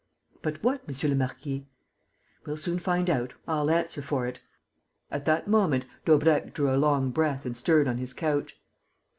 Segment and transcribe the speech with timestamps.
[0.41, 1.67] "But what, monsieur le marquis?"
[2.47, 4.39] "We'll soon find out, I'll answer for it."
[5.11, 8.59] At that moment, Daubrecq drew a long breath and stirred on his couch.